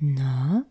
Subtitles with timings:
[0.00, 0.64] Na,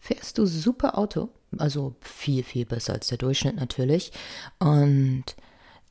[0.00, 1.28] fährst du super Auto?
[1.58, 4.12] Also viel, viel besser als der Durchschnitt natürlich.
[4.58, 5.24] Und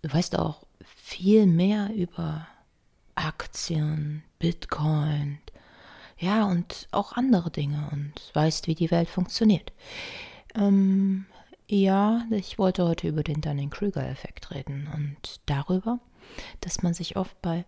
[0.01, 2.48] du weißt auch viel mehr über
[3.16, 5.40] Aktien, Bitcoin,
[6.17, 9.71] ja, und auch andere Dinge und weißt, wie die Welt funktioniert.
[10.53, 11.25] Ähm,
[11.67, 15.99] ja, ich wollte heute über den Dunning-Kruger-Effekt reden und darüber,
[16.61, 17.66] dass man sich oft bei,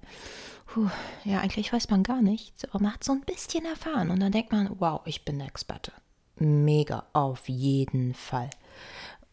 [0.68, 0.90] puh,
[1.24, 4.32] ja, eigentlich weiß man gar nichts, aber man hat so ein bisschen erfahren und dann
[4.32, 5.92] denkt man, wow, ich bin der Experte.
[6.36, 8.50] Mega, auf jeden Fall.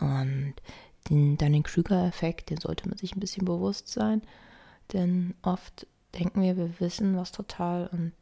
[0.01, 0.55] Und
[1.09, 4.23] den Dunning-Kruger-Effekt, den sollte man sich ein bisschen bewusst sein,
[4.93, 8.13] denn oft denken wir, wir wissen was total und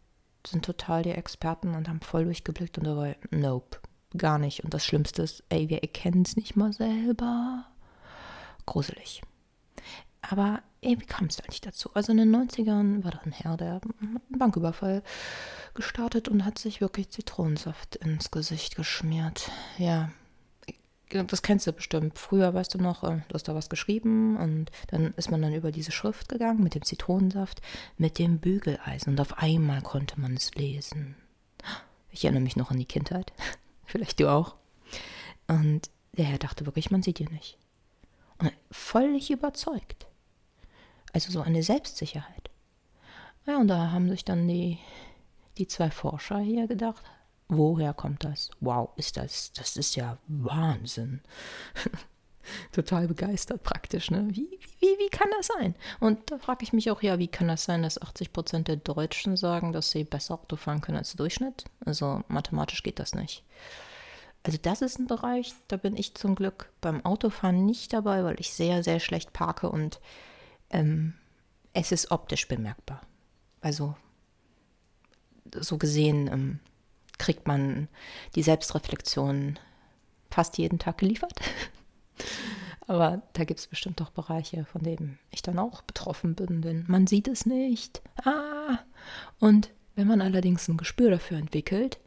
[0.47, 3.81] sind total die Experten und haben voll durchgeblickt und dabei, nope,
[4.17, 4.65] gar nicht.
[4.65, 7.67] Und das Schlimmste ist, ey, wir erkennen es nicht mal selber.
[8.65, 9.23] Gruselig.
[10.23, 11.91] Aber wie kam es eigentlich dazu?
[11.95, 15.03] Also in den 90ern war da ein Herr, der einen Banküberfall
[15.75, 19.51] gestartet und hat sich wirklich Zitronensaft ins Gesicht geschmiert.
[19.79, 20.11] Ja,
[21.11, 22.19] das kennst du bestimmt.
[22.19, 25.55] Früher, weißt du noch, äh, du hast da was geschrieben und dann ist man dann
[25.55, 27.63] über diese Schrift gegangen mit dem Zitronensaft,
[27.97, 31.17] mit dem Bügeleisen und auf einmal konnte man es lesen.
[32.11, 33.33] Ich erinnere mich noch an die Kindheit.
[33.85, 34.57] Vielleicht du auch.
[35.47, 37.59] Und der Herr dachte wirklich, man sieht ihn nicht.
[38.39, 40.07] Und völlig überzeugt.
[41.17, 42.51] Also so eine Selbstsicherheit.
[43.47, 44.79] Ja, und da haben sich dann die,
[45.57, 47.03] die zwei Forscher hier gedacht,
[47.49, 48.51] woher kommt das?
[48.61, 51.23] Wow, ist das, das ist ja Wahnsinn.
[52.73, 54.29] Total begeistert praktisch, ne?
[54.29, 55.75] Wie, wie, wie kann das sein?
[56.01, 58.77] Und da frage ich mich auch, ja, wie kann das sein, dass 80 Prozent der
[58.77, 61.65] Deutschen sagen, dass sie besser Auto fahren können als Durchschnitt?
[61.87, 63.43] Also mathematisch geht das nicht.
[64.43, 68.39] Also das ist ein Bereich, da bin ich zum Glück beim Autofahren nicht dabei, weil
[68.39, 69.99] ich sehr, sehr schlecht parke und
[70.71, 71.15] ähm,
[71.73, 73.03] es ist optisch bemerkbar.
[73.61, 73.95] Also
[75.55, 76.61] so gesehen ähm,
[77.19, 77.89] kriegt man
[78.35, 79.59] die Selbstreflexion
[80.31, 81.35] fast jeden Tag geliefert.
[82.87, 86.85] Aber da gibt es bestimmt auch Bereiche, von denen ich dann auch betroffen bin, denn
[86.87, 88.01] man sieht es nicht.
[88.25, 88.79] Ah!
[89.41, 91.99] Und wenn man allerdings ein Gespür dafür entwickelt,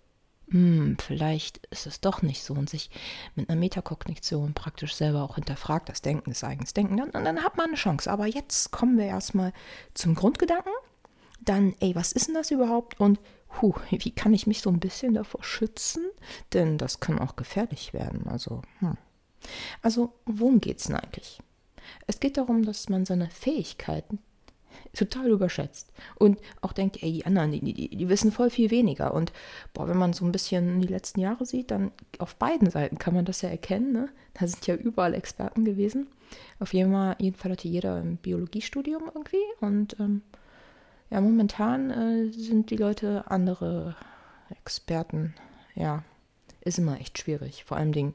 [0.50, 2.90] hm, vielleicht ist es doch nicht so und sich
[3.36, 7.58] mit einer Metakognition praktisch selber auch hinterfragt, das Denken des eigenen Denken, dann, dann hat
[7.58, 8.12] man eine Chance.
[8.12, 9.54] Aber jetzt kommen wir erstmal
[9.94, 10.74] zum Grundgedanken.
[11.42, 13.00] Dann, ey, was ist denn das überhaupt?
[13.00, 16.06] Und Puh, wie kann ich mich so ein bisschen davor schützen?
[16.54, 18.28] Denn das kann auch gefährlich werden.
[18.28, 18.96] Also, hm.
[19.82, 21.40] also worum geht es denn eigentlich?
[22.08, 24.20] Es geht darum, dass man seine Fähigkeiten
[24.94, 29.14] total überschätzt und auch denkt, ey, die anderen, die, die, die wissen voll viel weniger.
[29.14, 29.32] Und
[29.74, 33.14] boah, wenn man so ein bisschen die letzten Jahre sieht, dann auf beiden Seiten kann
[33.14, 33.92] man das ja erkennen.
[33.92, 34.10] Ne?
[34.34, 36.08] Da sind ja überall Experten gewesen.
[36.60, 40.22] Auf jeden Fall, jeden Fall hatte jeder ein Biologiestudium irgendwie und ähm,
[41.10, 43.96] ja, momentan äh, sind die Leute andere
[44.50, 45.34] Experten.
[45.76, 46.04] Ja,
[46.62, 47.64] ist immer echt schwierig.
[47.66, 48.14] Vor allem Dingen,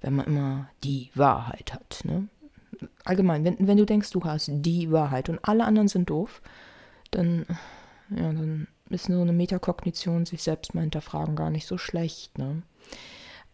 [0.00, 2.02] wenn man immer die Wahrheit hat.
[2.04, 2.28] Ne?
[3.08, 6.42] Allgemein, wenn, wenn du denkst, du hast die Wahrheit und alle anderen sind doof,
[7.10, 7.46] dann,
[8.10, 12.36] ja, dann ist so eine Metakognition, sich selbst mal hinterfragen, gar nicht so schlecht.
[12.36, 12.62] Ne?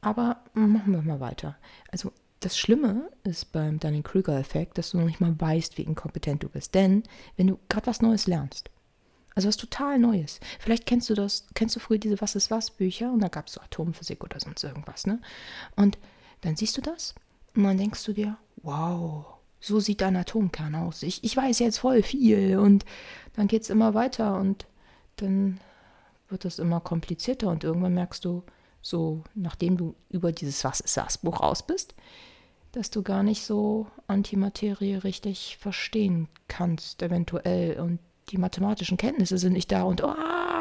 [0.01, 1.57] Aber machen wir mal weiter.
[1.93, 2.11] Also
[2.41, 6.75] das Schlimme ist beim Dunning-Kruger-Effekt, dass du noch nicht mal weißt, wie inkompetent du bist.
[6.75, 7.05] Denn
[7.37, 8.71] wenn du gerade was Neues lernst,
[9.37, 10.41] also was total Neues.
[10.59, 13.47] Vielleicht kennst du das, kennst du früher diese Was ist was Bücher und da gab
[13.47, 15.21] es so Atomphysik oder sonst irgendwas, ne?
[15.77, 15.97] Und
[16.41, 17.15] dann siehst du das
[17.55, 19.34] und dann denkst du dir, wow,
[19.65, 21.03] so sieht ein Atomkern aus.
[21.03, 22.85] Ich, ich weiß jetzt voll viel und
[23.35, 24.67] dann geht es immer weiter und
[25.17, 25.59] dann
[26.29, 28.43] wird es immer komplizierter und irgendwann merkst du,
[28.83, 31.95] so nachdem du über dieses Was ist was Buch raus bist,
[32.73, 37.81] dass du gar nicht so Antimaterie richtig verstehen kannst, eventuell.
[37.81, 38.01] Und
[38.31, 40.13] die mathematischen Kenntnisse sind nicht da und oh,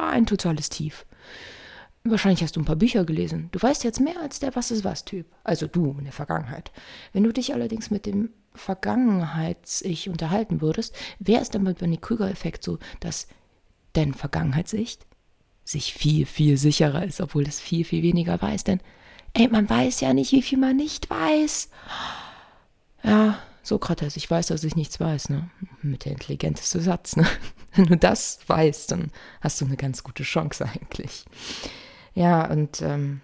[0.09, 1.05] ein totales Tief.
[2.05, 3.49] Wahrscheinlich hast du ein paar Bücher gelesen.
[3.51, 5.25] Du weißt jetzt mehr als der Was ist was Typ.
[5.43, 6.71] Also du in der Vergangenheit.
[7.13, 12.63] Wenn du dich allerdings mit dem Vergangenheits-Ich unterhalten würdest, wäre es dann bei Bernie Krüger-Effekt
[12.63, 13.27] so, dass
[13.93, 14.99] dein Vergangenheits-Ich
[15.63, 18.63] sich viel, viel sicherer ist, obwohl es viel, viel weniger weiß.
[18.63, 18.81] Denn,
[19.33, 21.69] ey, man weiß ja nicht, wie viel man nicht weiß.
[23.03, 25.49] Ja, Sokrates, ich weiß, dass ich nichts weiß, ne?
[25.81, 27.25] Mit der intelligenteste Satz, ne?
[27.75, 29.11] Wenn du das weißt, dann
[29.41, 31.25] hast du eine ganz gute Chance eigentlich.
[32.13, 33.21] Ja, und ähm,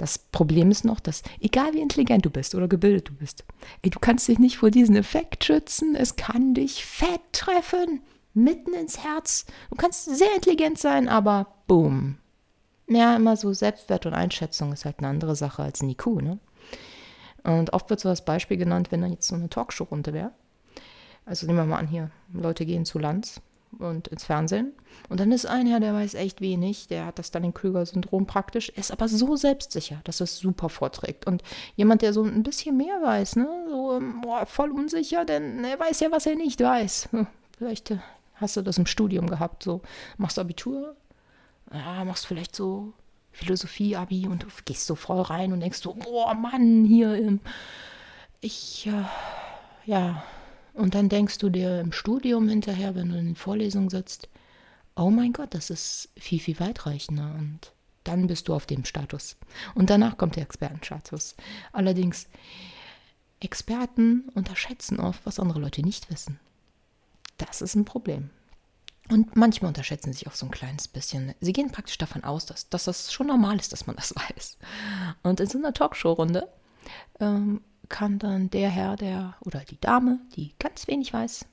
[0.00, 3.44] das Problem ist noch, dass egal wie intelligent du bist oder gebildet du bist,
[3.82, 5.94] ey, du kannst dich nicht vor diesem Effekt schützen.
[5.94, 8.00] Es kann dich fett treffen,
[8.32, 9.44] mitten ins Herz.
[9.68, 12.16] Du kannst sehr intelligent sein, aber boom.
[12.88, 16.38] Ja, immer so Selbstwert und Einschätzung ist halt eine andere Sache als ein IQ, ne?
[17.42, 20.32] Und oft wird so das Beispiel genannt, wenn da jetzt so eine Talkshow runter wäre.
[21.24, 23.40] Also nehmen wir mal an, hier, Leute gehen zu Lanz
[23.78, 24.72] und ins Fernsehen.
[25.08, 29.08] Und dann ist einer, der weiß echt wenig, der hat das Dunning-Krüger-Syndrom praktisch, ist aber
[29.08, 31.26] so selbstsicher, dass es super vorträgt.
[31.26, 31.42] Und
[31.76, 35.78] jemand, der so ein bisschen mehr weiß, ne, so ähm, boah, voll unsicher, denn er
[35.78, 37.10] weiß ja, was er nicht weiß.
[37.58, 37.98] Vielleicht äh,
[38.34, 39.82] hast du das im Studium gehabt, so
[40.16, 40.96] machst Abitur,
[41.72, 42.92] ja, machst vielleicht so
[43.32, 47.38] Philosophie-Abi und gehst so voll rein und denkst so, boah, Mann, hier,
[48.40, 49.04] ich, äh,
[49.84, 50.22] ja,
[50.80, 54.28] und dann denkst du dir im Studium hinterher, wenn du in den Vorlesungen sitzt,
[54.96, 57.34] oh mein Gott, das ist viel, viel weitreichender.
[57.38, 57.72] Und
[58.04, 59.36] dann bist du auf dem Status.
[59.74, 61.36] Und danach kommt der Expertenstatus.
[61.72, 62.28] Allerdings,
[63.40, 66.38] Experten unterschätzen oft, was andere Leute nicht wissen.
[67.38, 68.30] Das ist ein Problem.
[69.10, 71.34] Und manchmal unterschätzen sie sich auch so ein kleines bisschen.
[71.40, 74.58] Sie gehen praktisch davon aus, dass, dass das schon normal ist, dass man das weiß.
[75.22, 76.48] Und in so einer Talkshow-Runde
[77.18, 81.44] ähm, kann dann der Herr, der oder die Dame, die ganz wenig weiß,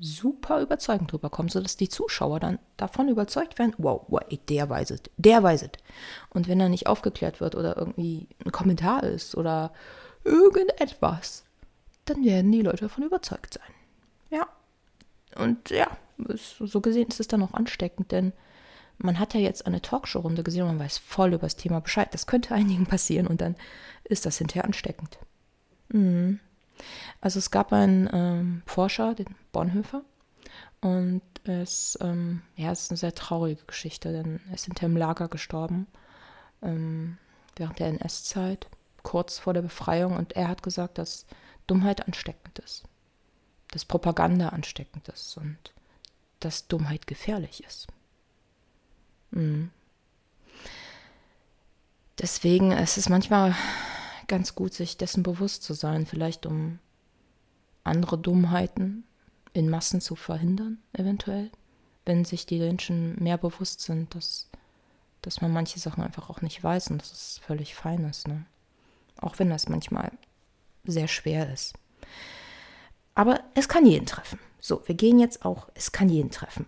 [0.00, 4.90] super überzeugend drüber kommen, sodass die Zuschauer dann davon überzeugt werden, wow, wow der weiß
[4.92, 5.70] es, der weiß es.
[6.30, 9.72] Und wenn er nicht aufgeklärt wird oder irgendwie ein Kommentar ist oder
[10.24, 11.44] irgendetwas,
[12.06, 13.74] dann werden die Leute davon überzeugt sein.
[14.30, 14.48] Ja.
[15.36, 15.88] Und ja,
[16.34, 18.32] so gesehen ist es dann auch ansteckend, denn
[18.98, 22.08] man hat ja jetzt eine Talkshow-Runde gesehen und man weiß voll über das Thema Bescheid.
[22.12, 23.54] Das könnte einigen passieren und dann
[24.04, 25.18] ist das hinterher ansteckend.
[25.90, 26.40] Mhm.
[27.20, 30.02] Also es gab einen ähm, Forscher, den Bonhoeffer,
[30.80, 34.96] und es, ähm, ja, es ist eine sehr traurige Geschichte, denn er ist hinter im
[34.96, 35.86] Lager gestorben
[36.62, 37.18] ähm,
[37.56, 38.66] während der NS-Zeit,
[39.02, 40.16] kurz vor der Befreiung.
[40.16, 41.26] Und er hat gesagt, dass
[41.66, 42.84] Dummheit ansteckend ist,
[43.70, 45.58] dass Propaganda ansteckend ist und
[46.40, 47.86] dass Dummheit gefährlich ist.
[49.30, 49.70] Mhm.
[52.18, 53.54] Deswegen ist es manchmal
[54.30, 56.78] ganz gut, sich dessen bewusst zu sein, vielleicht um
[57.82, 59.02] andere Dummheiten
[59.52, 61.50] in Massen zu verhindern, eventuell,
[62.06, 64.48] wenn sich die Menschen mehr bewusst sind, dass,
[65.20, 68.28] dass man manche Sachen einfach auch nicht weiß und dass es völlig fein ist.
[68.28, 68.46] Ne?
[69.20, 70.12] Auch wenn das manchmal
[70.84, 71.74] sehr schwer ist.
[73.16, 74.38] Aber es kann jeden treffen.
[74.60, 76.66] So, wir gehen jetzt auch, es kann jeden treffen.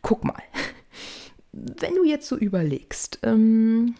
[0.00, 0.42] Guck mal,
[1.52, 3.94] wenn du jetzt so überlegst, ähm,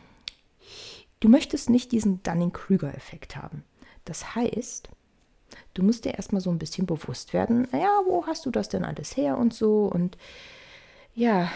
[1.25, 3.65] Du möchtest nicht diesen Dunning-Krüger-Effekt haben.
[4.05, 4.91] Das heißt,
[5.73, 8.85] du musst dir erstmal so ein bisschen bewusst werden, naja, wo hast du das denn
[8.85, 9.87] alles her und so.
[9.87, 10.19] Und
[11.15, 11.51] ja,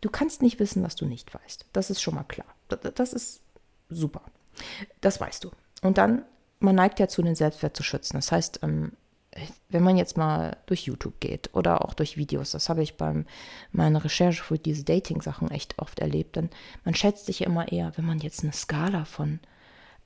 [0.00, 1.66] du kannst nicht wissen, was du nicht weißt.
[1.72, 2.46] Das ist schon mal klar.
[2.68, 3.42] Das ist
[3.90, 4.22] super.
[5.00, 5.50] Das weißt du.
[5.82, 6.24] Und dann,
[6.60, 8.14] man neigt ja zu, den Selbstwert zu schützen.
[8.14, 8.92] Das heißt, ähm,
[9.68, 13.24] wenn man jetzt mal durch YouTube geht oder auch durch Videos, das habe ich bei
[13.70, 16.50] meiner Recherche für diese Dating-Sachen echt oft erlebt, dann
[16.84, 19.40] man schätzt sich immer eher, wenn man jetzt eine Skala von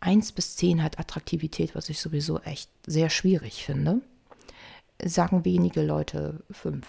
[0.00, 4.00] 1 bis 10 hat Attraktivität, was ich sowieso echt sehr schwierig finde,
[5.02, 6.86] sagen wenige Leute 5.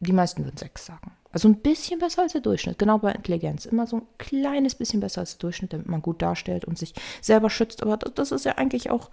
[0.00, 1.12] Die meisten würden 6 sagen.
[1.32, 3.66] Also ein bisschen besser als der Durchschnitt, genau bei Intelligenz.
[3.66, 6.94] Immer so ein kleines bisschen besser als der Durchschnitt, damit man gut darstellt und sich
[7.20, 7.82] selber schützt.
[7.82, 9.10] Aber das ist ja eigentlich auch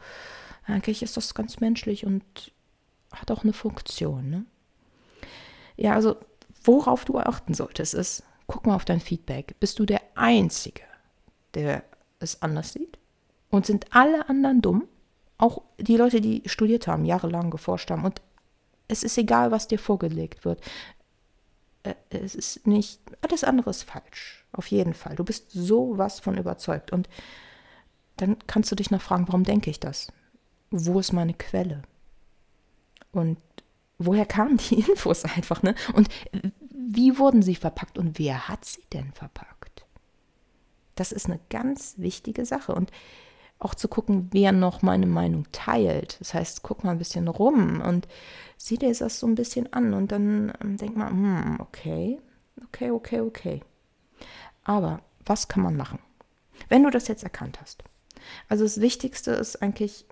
[0.67, 2.23] eigentlich ist das ganz menschlich und
[3.11, 4.29] hat auch eine Funktion.
[4.29, 4.45] Ne?
[5.77, 6.17] Ja, also
[6.63, 9.55] worauf du achten solltest, ist, guck mal auf dein Feedback.
[9.59, 10.83] Bist du der Einzige,
[11.53, 11.83] der
[12.19, 12.97] es anders sieht?
[13.49, 14.87] Und sind alle anderen dumm?
[15.37, 18.03] Auch die Leute, die studiert haben, jahrelang geforscht haben.
[18.03, 18.21] Und
[18.87, 20.61] es ist egal, was dir vorgelegt wird.
[21.83, 24.45] Äh, es ist nicht, alles andere ist falsch.
[24.51, 25.15] Auf jeden Fall.
[25.15, 26.91] Du bist sowas von überzeugt.
[26.91, 27.07] Und
[28.17, 30.11] dann kannst du dich noch fragen, warum denke ich das?
[30.71, 31.83] Wo ist meine Quelle?
[33.11, 33.37] Und
[33.97, 35.75] woher kamen die Infos einfach, ne?
[35.93, 36.09] Und
[36.71, 39.85] wie wurden sie verpackt und wer hat sie denn verpackt?
[40.95, 42.73] Das ist eine ganz wichtige Sache.
[42.73, 42.91] Und
[43.59, 46.19] auch zu gucken, wer noch meine Meinung teilt.
[46.19, 48.07] Das heißt, guck mal ein bisschen rum und
[48.57, 52.19] sieh dir das so ein bisschen an und dann ähm, denk mal, hm, okay,
[52.65, 53.61] okay, okay, okay.
[54.63, 55.99] Aber was kann man machen,
[56.69, 57.83] wenn du das jetzt erkannt hast?
[58.49, 60.05] Also das Wichtigste ist eigentlich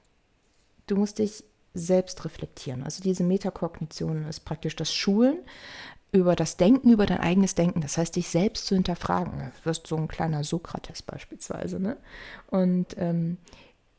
[0.87, 2.83] du musst dich selbst reflektieren.
[2.83, 5.39] Also diese Metakognition ist praktisch das Schulen
[6.11, 7.81] über das Denken, über dein eigenes Denken.
[7.81, 9.51] Das heißt, dich selbst zu hinterfragen.
[9.59, 11.79] Du wirst so ein kleiner Sokrates beispielsweise.
[11.79, 11.97] Ne?
[12.47, 13.37] Und ähm,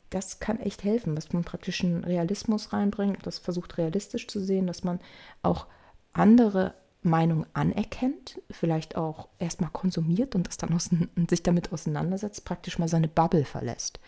[0.09, 4.65] das kann echt helfen, dass man praktisch einen Realismus reinbringt, das versucht realistisch zu sehen,
[4.65, 4.99] dass man
[5.43, 5.67] auch
[6.13, 10.89] andere Meinungen anerkennt, vielleicht auch erstmal konsumiert und das dann aus,
[11.29, 13.99] sich damit auseinandersetzt, praktisch mal seine Bubble verlässt.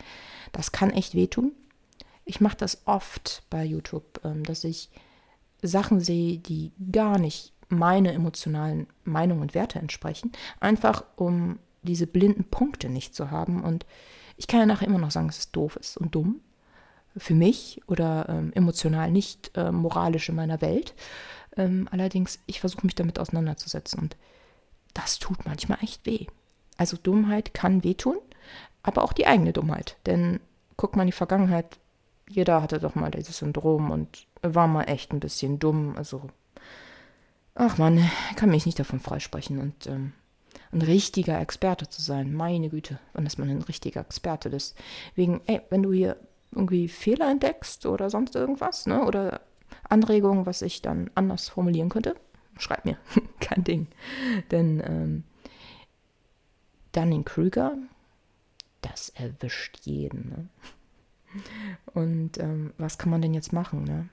[0.52, 1.52] Das kann echt wehtun,
[2.30, 4.90] ich mache das oft bei YouTube, ähm, dass ich
[5.62, 12.44] Sachen sehe, die gar nicht meine emotionalen Meinungen und Werte entsprechen, einfach um diese blinden
[12.46, 13.64] Punkte nicht zu haben.
[13.64, 13.86] Und
[14.38, 16.40] ich kann ja nachher immer noch sagen, dass es doof ist und dumm,
[17.18, 20.94] für mich oder ähm, emotional nicht äh, moralisch in meiner Welt.
[21.58, 24.18] Ähm, allerdings, ich versuche mich damit auseinanderzusetzen und
[24.94, 26.28] das tut manchmal echt weh.
[26.78, 28.18] Also Dummheit kann wehtun,
[28.84, 29.98] aber auch die eigene Dummheit.
[30.06, 30.40] Denn
[30.78, 31.80] guck mal in die Vergangenheit,
[32.30, 35.96] jeder hatte doch mal dieses Syndrom und war mal echt ein bisschen dumm.
[35.98, 36.30] Also,
[37.56, 39.60] ach man, kann mich nicht davon freisprechen.
[39.60, 40.14] Und ähm,
[40.72, 44.50] ein richtiger Experte zu sein, meine Güte, wann ist man ein richtiger Experte?
[44.50, 46.18] Deswegen, ey, wenn du hier
[46.52, 49.04] irgendwie Fehler entdeckst oder sonst irgendwas, ne?
[49.04, 49.42] Oder
[49.88, 52.16] Anregungen, was ich dann anders formulieren könnte,
[52.58, 52.98] schreib mir.
[53.40, 53.88] Kein Ding.
[54.52, 55.24] Denn ähm,
[56.92, 57.78] Dunning-Krüger,
[58.82, 60.30] das erwischt jeden.
[60.30, 60.50] Ne?
[61.94, 63.84] Und ähm, was kann man denn jetzt machen?
[63.84, 64.10] Ne?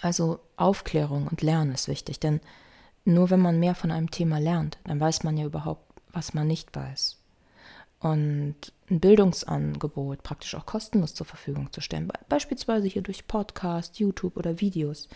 [0.00, 2.40] Also Aufklärung und Lernen ist wichtig, denn
[3.04, 6.46] nur wenn man mehr von einem Thema lernt, dann weiß man ja überhaupt, was man
[6.46, 7.18] nicht weiß.
[7.98, 8.56] Und
[8.90, 14.60] ein Bildungsangebot praktisch auch kostenlos zur Verfügung zu stellen, beispielsweise hier durch Podcast, YouTube oder
[14.60, 15.08] Videos,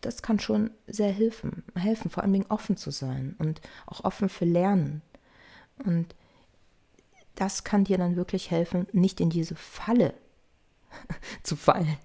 [0.00, 4.44] das kann schon sehr helfen, helfen, vor allem offen zu sein und auch offen für
[4.44, 5.00] Lernen.
[5.84, 6.14] Und
[7.36, 10.14] das kann dir dann wirklich helfen, nicht in diese Falle
[11.42, 11.96] zu fallen.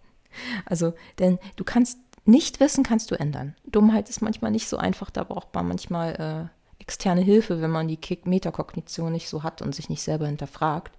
[0.66, 3.56] Also, denn du kannst nicht wissen, kannst du ändern.
[3.66, 7.88] Dummheit ist manchmal nicht so einfach, da braucht man manchmal äh, externe Hilfe, wenn man
[7.88, 10.96] die Metakognition nicht so hat und sich nicht selber hinterfragt.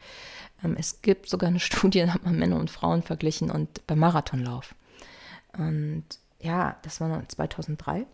[0.65, 3.99] Ähm, es gibt sogar eine Studie, da hat man Männer und Frauen verglichen und beim
[3.99, 4.75] Marathonlauf.
[5.57, 6.05] Und
[6.41, 8.07] ja, das war 2003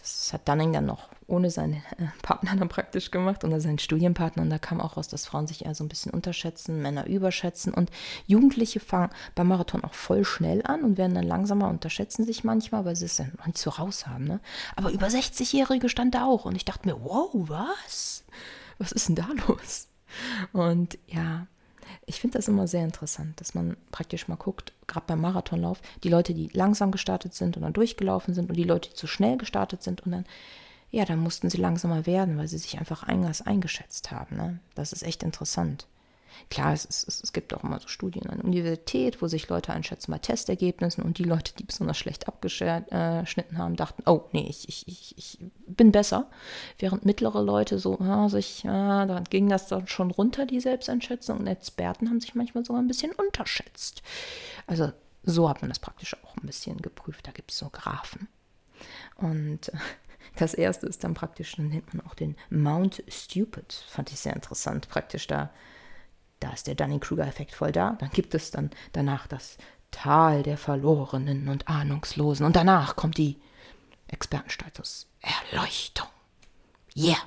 [0.00, 4.42] das hat Dunning dann noch ohne seinen äh, Partner dann praktisch gemacht oder seinen Studienpartner.
[4.42, 7.72] Und da kam auch raus, dass Frauen sich eher so ein bisschen unterschätzen, Männer überschätzen.
[7.72, 7.90] Und
[8.26, 12.84] Jugendliche fangen beim Marathon auch voll schnell an und werden dann langsamer, unterschätzen sich manchmal,
[12.84, 14.24] weil sie es dann noch nicht so raus haben.
[14.24, 14.40] Ne?
[14.76, 16.44] Aber über 60-Jährige stand da auch.
[16.44, 18.24] Und ich dachte mir, wow, was?
[18.78, 19.88] Was ist denn da los?
[20.52, 21.46] Und ja,
[22.06, 26.08] ich finde das immer sehr interessant, dass man praktisch mal guckt, gerade beim Marathonlauf, die
[26.08, 29.36] Leute, die langsam gestartet sind und dann durchgelaufen sind und die Leute, die zu schnell
[29.36, 30.24] gestartet sind und dann,
[30.90, 34.36] ja, dann mussten sie langsamer werden, weil sie sich einfach anders eingeschätzt haben.
[34.36, 34.58] Ne?
[34.74, 35.86] Das ist echt interessant.
[36.50, 39.72] Klar, es, es, es gibt auch immer so Studien an der Universität, wo sich Leute
[39.72, 44.68] einschätzen bei Testergebnissen und die Leute, die besonders schlecht abgeschnitten haben, dachten, oh nee, ich,
[44.68, 46.30] ich, ich, ich bin besser.
[46.78, 51.38] Während mittlere Leute so, ja, sich, ja, da ging das dann schon runter, die Selbsteinschätzung.
[51.38, 54.02] Und Experten haben sich manchmal sogar ein bisschen unterschätzt.
[54.66, 57.26] Also so hat man das praktisch auch ein bisschen geprüft.
[57.26, 58.28] Da gibt es so Graphen.
[59.16, 59.70] Und
[60.36, 63.84] das erste ist dann praktisch, dann nennt man auch den Mount Stupid.
[63.88, 64.88] Fand ich sehr interessant.
[64.88, 65.50] Praktisch da
[66.40, 67.96] da ist der Dunning-Kruger-Effekt voll da.
[68.00, 69.58] Dann gibt es dann danach das
[69.90, 72.46] Tal der Verlorenen und Ahnungslosen.
[72.46, 73.40] Und danach kommt die
[74.08, 76.08] Expertenstatus Erleuchtung.
[76.96, 77.18] Yeah.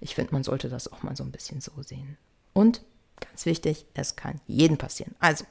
[0.00, 2.16] Ich finde, man sollte das auch mal so ein bisschen so sehen.
[2.52, 2.82] Und
[3.20, 5.14] ganz wichtig, es kann jedem passieren.
[5.18, 5.44] Also,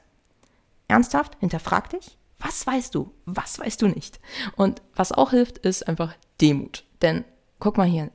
[0.88, 2.18] ernsthaft, hinterfrag dich.
[2.40, 3.14] Was weißt du?
[3.26, 4.20] Was weißt du nicht?
[4.56, 6.84] Und was auch hilft, ist einfach Demut.
[7.02, 7.24] Denn
[7.60, 8.12] guck mal hier,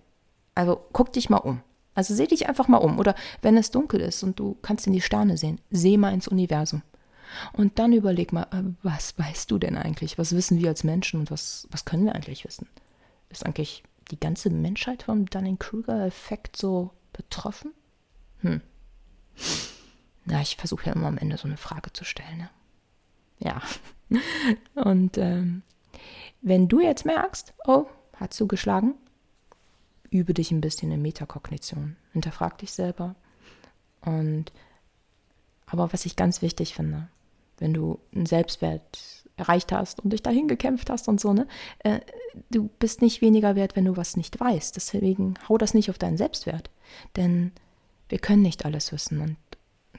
[0.54, 1.62] also guck dich mal um.
[1.94, 2.98] Also seh dich einfach mal um.
[2.98, 6.28] Oder wenn es dunkel ist und du kannst in die Sterne sehen, seh mal ins
[6.28, 6.82] Universum.
[7.52, 10.18] Und dann überleg mal, äh, was weißt du denn eigentlich?
[10.18, 12.68] Was wissen wir als Menschen und was, was können wir eigentlich wissen?
[13.28, 17.72] Ist eigentlich die ganze Menschheit vom Dunning-Kruger-Effekt so betroffen?
[18.40, 18.60] Hm.
[20.24, 22.38] Na, ich versuche ja immer am Ende so eine Frage zu stellen.
[22.38, 22.50] Ne?
[23.38, 23.62] Ja.
[24.74, 25.62] Und ähm,
[26.42, 28.94] wenn du jetzt merkst, oh, hat zugeschlagen,
[30.10, 31.96] übe dich ein bisschen in Metakognition.
[32.12, 33.14] Hinterfrag dich selber.
[34.02, 34.52] Und
[35.66, 37.08] aber was ich ganz wichtig finde,
[37.58, 41.46] wenn du einen Selbstwert erreicht hast und dich dahin gekämpft hast und so, ne,
[41.80, 42.00] äh,
[42.50, 44.74] du bist nicht weniger wert, wenn du was nicht weißt.
[44.76, 46.70] Deswegen hau das nicht auf deinen Selbstwert.
[47.16, 47.52] Denn
[48.08, 49.36] wir können nicht alles wissen und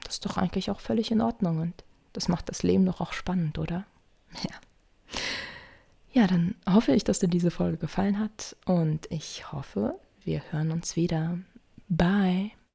[0.04, 3.12] das ist doch eigentlich auch völlig in Ordnung und das macht das Leben doch auch
[3.12, 3.84] spannend, oder?
[4.42, 4.56] Ja.
[6.14, 10.70] Ja, dann hoffe ich, dass dir diese Folge gefallen hat und ich hoffe, wir hören
[10.70, 11.38] uns wieder.
[11.88, 12.52] Bye.